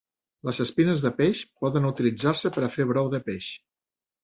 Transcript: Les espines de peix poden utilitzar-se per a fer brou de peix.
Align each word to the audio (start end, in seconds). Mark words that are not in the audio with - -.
Les 0.47 0.61
espines 0.63 1.03
de 1.07 1.11
peix 1.19 1.43
poden 1.65 1.87
utilitzar-se 1.91 2.53
per 2.57 2.65
a 2.65 2.73
fer 2.79 2.91
brou 2.95 3.15
de 3.15 3.23
peix. 3.31 3.55